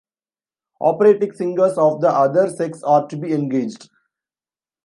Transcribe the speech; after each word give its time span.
Operatic 0.81 1.35
singers 1.35 1.77
of 1.77 2.01
the 2.01 2.09
other 2.09 2.49
sex 2.49 2.81
are 2.81 3.07
to 3.07 3.15
be 3.15 3.33
engaged. 3.33 3.87